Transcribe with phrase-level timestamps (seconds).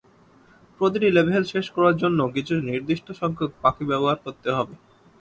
[0.79, 4.75] প্রতিটি লেভেল শেষ করার জন্য কিছু নির্দিষ্টসংখ্যক পাখি ব্যবহার করতে হবে।